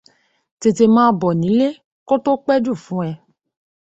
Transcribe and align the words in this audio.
Tètè 0.59 0.85
máa 0.95 1.11
bọ̀ 1.19 1.33
nílé 1.41 1.67
kó 2.07 2.15
tó 2.23 2.31
pẹ́ 2.45 2.61
jù 2.63 2.73
fún 2.83 3.03
ẹ 3.09 3.13